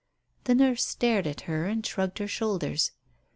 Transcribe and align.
The 0.45 0.55
nurse 0.55 0.83
stared 0.83 1.27
at 1.27 1.41
her, 1.41 1.67
and 1.67 1.85
shrugged 1.85 2.17
her 2.17 2.27
shoulders. 2.27 2.89